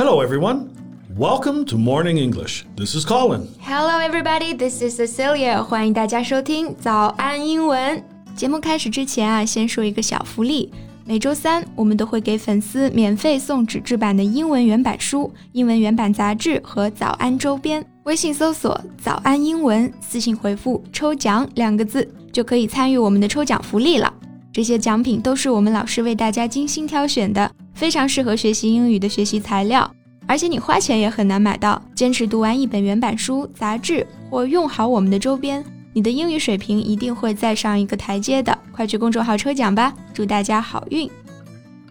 [0.00, 0.68] Hello, everyone.
[1.16, 2.64] Welcome to Morning English.
[2.76, 3.48] This is Colin.
[3.60, 4.54] Hello, everybody.
[4.54, 5.62] This is Cecilia.
[5.62, 8.02] 欢迎大家收听早安英文
[8.34, 8.60] 节目。
[8.60, 10.70] 开始之前啊，先说一个小福利。
[11.04, 17.84] 每周三，我们都会给粉丝免费送纸质版的英文原版书、英文原版杂志和早安周边。
[18.02, 24.12] 微信搜索“早安英文”，私信回复“抽奖”两个字，就可以参与我们的抽奖福利了。
[24.52, 27.50] 这些奖品都是我们老师为大家精心挑选的，
[27.80, 29.90] 非常适合学习英语的学习材料，
[30.26, 31.80] 而且你花钱也很难买到。
[31.94, 35.64] 坚持读完一本原版书、杂志，或用好我们的周边。
[35.92, 39.94] 你的英语水平一定会再上一个台阶的，快去公众号抽奖吧！
[40.12, 41.10] 祝大家好运。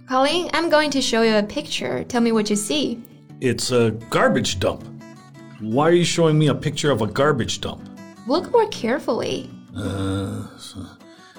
[0.07, 2.05] Colleen, I'm going to show you a picture.
[2.05, 2.99] Tell me what you see.
[3.41, 4.81] It's a garbage dump.
[5.59, 7.79] Why are you showing me a picture of a garbage dump?
[8.27, 9.49] Look more carefully.
[9.75, 10.43] Uh,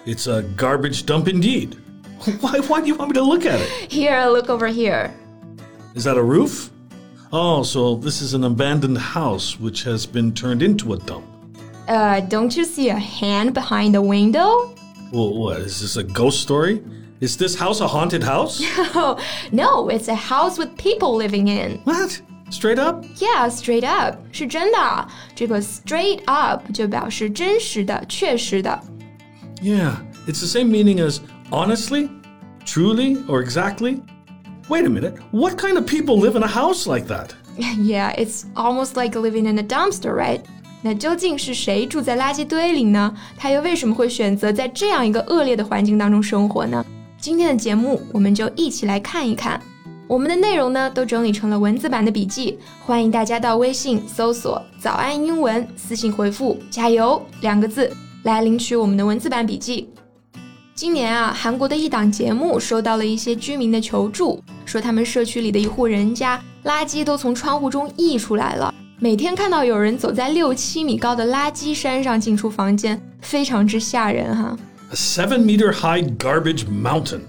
[0.05, 1.77] it's a garbage dump indeed.
[2.41, 3.93] Why, why do you want me to look at it?
[3.93, 5.15] Here, look over here.
[5.95, 6.71] Is that a roof?
[7.33, 11.25] Oh, so this is an abandoned house which has been turned into a dump.
[11.89, 14.75] Uh, don't you see a hand behind the window?
[15.13, 16.83] Well, what is this a ghost story?
[17.21, 18.61] Is this house a haunted house?
[19.53, 21.79] no, it's a house with people living in.
[21.85, 22.21] What?
[22.51, 23.05] Straight up?
[23.17, 25.09] Yeah, straight up 是真的。
[25.35, 28.81] 这个 straight up 就表示真实的、确实的。
[29.63, 32.09] Yeah, it's the same meaning as honestly,
[32.65, 34.01] truly, or exactly.
[34.69, 37.31] Wait a minute, what kind of people live in a house like that?
[37.57, 40.41] Yeah, it's almost like living in a dumpster, right?
[40.83, 43.15] 那究竟是谁住在垃圾堆里呢？
[43.37, 46.85] 他又为什么会选择在这样一个恶劣的环境当中生活呢？
[47.19, 49.61] 今天的节目我们就一起来看一看。
[50.07, 57.91] 我们的内容呢都整理成了文字版的笔记，欢迎大家到微信搜索“早安英文”，私信回复“加油”两个字
[58.23, 59.89] 来领取我们的文字版笔记。
[60.81, 68.75] 今年啊，韩国的一档节目收到了一些居民的求助，说他们社区里的一户人家垃圾都从窗户中溢出来了。
[68.99, 74.57] 每天看到有人走在六七米高的垃圾山上进出房间，非常之吓人哈。
[74.91, 77.21] A seven meter high garbage mountain.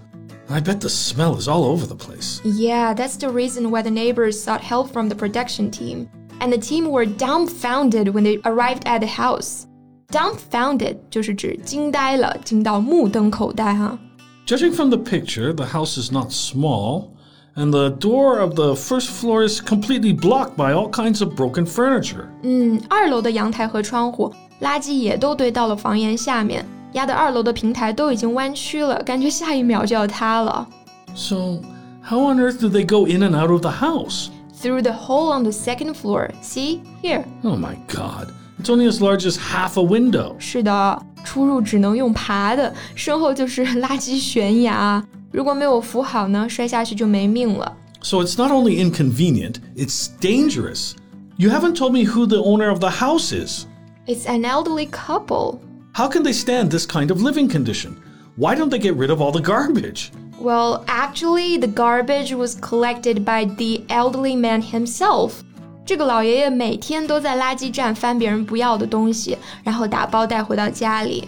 [0.49, 2.39] I bet the smell is all over the place.
[2.43, 6.07] Yeah, that's the reason why the neighbors sought help from the production team.
[6.39, 9.65] And the team were dumbfounded when they arrived at the house.
[10.11, 13.97] Dumbfounded 就是指惊呆了，惊到目瞪口呆哈。
[14.45, 17.09] Judging from the picture, the house is not small
[17.55, 21.65] and the door of the first floor is completely blocked by all kinds of broken
[21.65, 22.27] furniture.
[22.43, 30.65] 嗯，二楼的阳台和窗户垃圾也都堆到了房檐下面，压得二楼的平台都已经弯曲了，感觉下一秒就要塌了。
[31.13, 31.59] So,
[32.01, 34.29] how on earth do they go in and out of the house?
[34.61, 36.29] Through the hole on the second floor.
[36.41, 37.25] See here.
[37.43, 38.29] Oh my god.
[38.61, 40.35] It's only as large as half a window.
[40.39, 45.03] 是的，出入只能用爬的，身后就是垃圾悬崖。
[45.31, 47.75] 如果没有扶好呢，摔下去就没命了。
[48.01, 50.93] So it's not only inconvenient, it's dangerous.
[51.37, 53.65] You haven't told me who the owner of the house is.
[54.07, 55.59] It's an elderly couple.
[55.93, 57.97] How can they stand this kind of living condition?
[58.37, 60.11] Why don't they get rid of all the garbage?
[60.39, 65.43] Well, actually, the garbage was collected by the elderly man himself.
[65.85, 71.27] 这个老爷爷每天都在垃圾站翻别人不要的东西，然后打包带回到家里。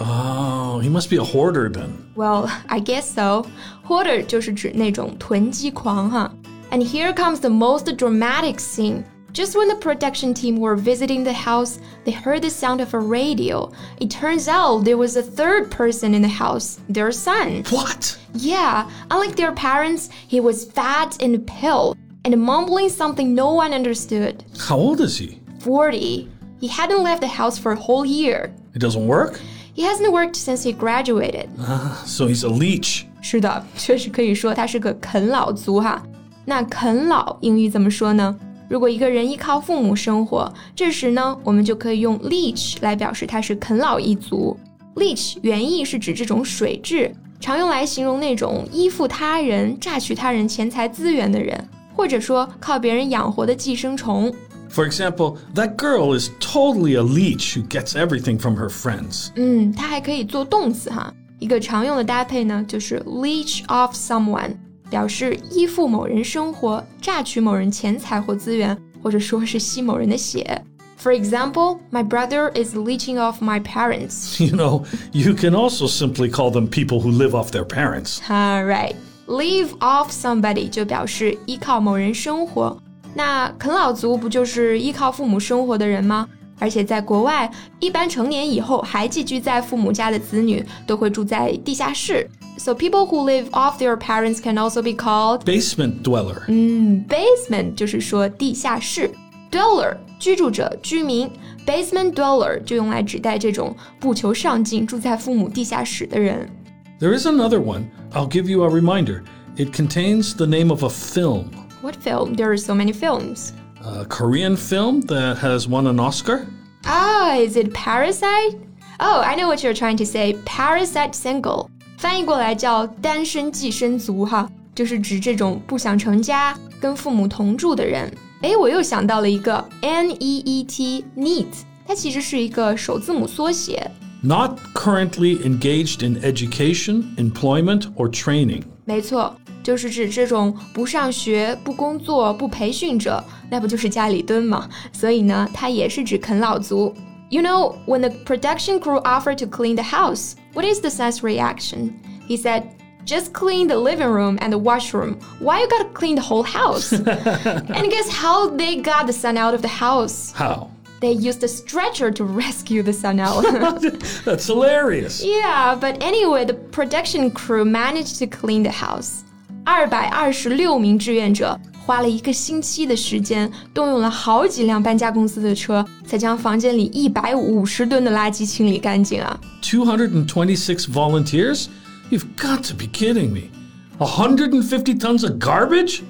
[0.00, 1.90] Oh, he must be a hoarder then.
[2.16, 3.46] Well, I guess so.
[3.86, 6.32] Hoarder 就是指那种囤积狂哈。
[6.70, 9.04] And here comes the most dramatic scene.
[9.34, 12.98] Just when the production team were visiting the house, they heard the sound of a
[12.98, 13.70] radio.
[13.98, 17.62] It turns out there was a third person in the house, their son.
[17.70, 18.18] What?
[18.34, 21.94] Yeah, unlike their parents, he was fat and pale
[22.26, 24.44] and mumbling something no one understood.
[24.58, 25.40] How old is he?
[25.60, 26.28] 40.
[26.60, 28.52] He hadn't left the house for a whole year.
[28.74, 29.40] It doesn't work?
[29.74, 31.48] He hasn't worked since he graduated.
[31.58, 33.04] Ah, so he's a leech.
[33.20, 36.02] 是的，确实可以说他是个啃老族哈。
[36.44, 38.36] 那啃老英语怎么说呢？
[38.68, 44.56] 如果一个人依靠父母生活，这时呢，我们就可以用 leech 来表示他是啃老一族。
[44.96, 47.10] leech 原意是指这种水蛭，
[47.40, 54.32] 常用来形容那种依附他人、榨取他人钱财资源的人， 或者说靠别人养活的寄生虫。
[54.70, 59.28] For example, that girl is totally a leech who gets everything from her friends.
[59.36, 61.12] 嗯，它还可以做动词哈。
[61.38, 64.54] 一个常用的搭配呢，就是 leech off someone，
[64.88, 70.64] 表示依附某人生活、榨取某人钱财或资源，或者说是吸某人的血。
[70.98, 74.40] For example, my brother is leeching off my parents.
[74.40, 78.20] You know, you can also simply call them people who live off their parents.
[78.28, 78.94] All right.
[79.27, 82.77] Live off somebody 就表示依靠某人生活，
[83.13, 86.29] 那啃老族不就是依靠父母生活的人吗？
[86.59, 87.51] 而且在国外，
[87.81, 92.25] 一般成年以后还寄居在父母家的子女都会住在地下室
[92.57, 96.43] ，So people who live off their parents can also be called Basement dweller.
[96.47, 99.11] 嗯，basement 就是说地下室
[99.51, 101.29] ，dweller 居住者、居民
[101.65, 106.49] ，basement dweller 就用来指代这种不求上进、住在父母地下室的人。
[106.98, 107.90] There is another one.
[108.12, 109.24] I'll give you a reminder.
[109.56, 111.50] It contains the name of a film,
[111.82, 112.34] What film?
[112.34, 113.52] There are so many films.
[113.84, 116.46] a Korean film that has won an Oscar.
[116.84, 118.56] Ah, is it Parasite?
[119.00, 120.34] Oh, I know what you're trying to say.
[120.44, 121.68] Parasite single，
[121.98, 128.12] 翻译过来叫单身寄生族哈，就是指这种不想成家、跟父母同住的人。
[128.42, 131.46] 哎，我又想到了一个 N E E T neat，
[131.86, 133.90] 它其实是一个首字母缩写。
[134.22, 138.62] Not currently engaged in education, employment, or training.
[138.84, 144.68] 没错，就是指这种不上学、不工作、不培训者，那不就是家里蹲吗？
[144.92, 146.94] 所以呢，它也是指啃老族。
[147.30, 151.94] You know, when the production crew offered to clean the house, what is the son's reaction?
[152.28, 152.64] He said,
[153.06, 155.16] "Just clean the living room and the washroom.
[155.40, 159.54] Why you gotta clean the whole house?" and guess how they got the son out
[159.54, 160.32] of the house?
[160.34, 160.68] How?
[161.00, 163.42] They used a stretcher to rescue the son out.
[164.24, 165.20] That's hilarious.
[165.20, 169.24] Yeah, but anyway, the production crew managed to clean the house.
[169.64, 179.40] 二百二十六名志愿者花了一个星期的时间，动用了好几辆搬家公司的车，才将房间里一百五十吨的垃圾清理干净啊！
[179.62, 181.66] 226 volunteers?
[182.10, 183.50] You've got to be kidding me.
[183.98, 186.02] 150 tons of garbage?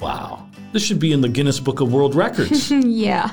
[0.00, 0.48] Wow.
[0.72, 2.70] This should be in the Guinness Book of World Records.
[2.70, 3.30] Yeah，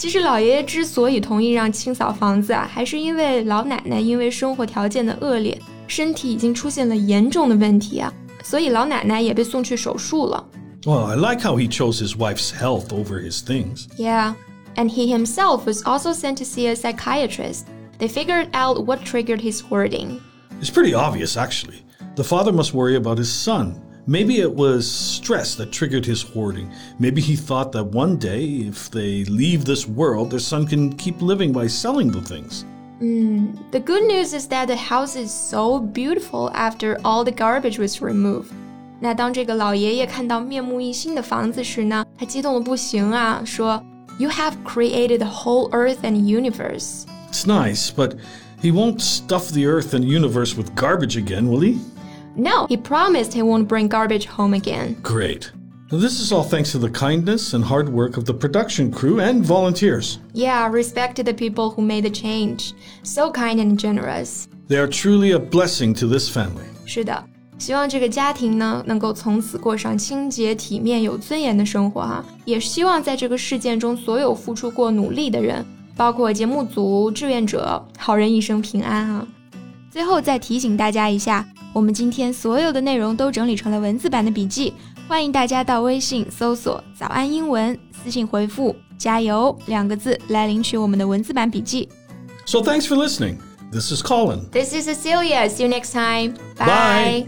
[0.00, 8.12] 其实老爷爷之所以同意让清扫房子啊，还是因为老奶奶因为生活条件的恶劣，身体已经出现了严重的问题啊，
[8.44, 10.44] 所以老奶奶也被送去手术了。
[10.84, 13.88] well, I like how he chose his wife's health over his things.
[13.98, 14.34] Yeah,
[14.76, 17.66] and he himself was also sent to see a psychiatrist.
[17.98, 20.20] They figured out what triggered his hoarding.
[20.60, 21.82] It's pretty obvious, actually.
[22.14, 23.80] The father must worry about his son.
[24.06, 26.70] Maybe it was stress that triggered his hoarding.
[26.98, 31.20] Maybe he thought that one day, if they leave this world, their son can keep
[31.20, 32.64] living by selling the things.
[33.00, 38.00] The good news is that the house is so beautiful after all the garbage was
[38.00, 38.52] removed.
[39.00, 43.82] 那当这个老爷爷看到面目一新的房子时呢，他激动的不行啊，说：“
[44.18, 48.14] You have created the whole earth and universe.” It's nice, but
[48.62, 51.78] he won't stuff the earth and universe with garbage again, will he?
[52.36, 54.96] No, he promised he won't bring garbage home again.
[55.02, 55.50] Great.
[55.90, 59.20] Now, this is all thanks to the kindness and hard work of the production crew
[59.20, 60.18] and volunteers.
[60.34, 62.74] Yeah, respect to the people who made the change.
[63.04, 64.48] So kind and generous.
[64.68, 66.66] They are truly a blessing to this family.
[66.84, 67.24] 是的，
[67.56, 75.64] 希望这个家庭呢，能够从此过上清洁、体面、有尊严的生活哈、也希望在这个事件中，所有付出过努力的人，
[75.96, 79.26] 包括节目组、志愿者，好人一生平安啊！
[79.88, 84.72] 最后再提醒大家一下， 我们今天所有的内容都整理成了文字版的笔记，
[85.06, 91.88] 欢迎大家到微信搜索“早安英文”，私信回复“加油”两个字来领取我们的文字版笔记。
[92.46, 93.36] So thanks for listening.
[93.70, 94.48] This is Colin.
[94.50, 95.50] This is Cecilia.
[95.50, 96.34] See you next time.
[96.56, 97.26] Bye.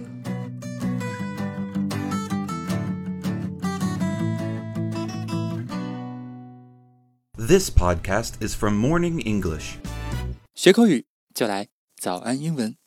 [7.37, 9.76] This podcast is from Morning English.
[10.55, 11.05] 学口语
[11.35, 11.69] 就来
[12.00, 12.79] 早安英文。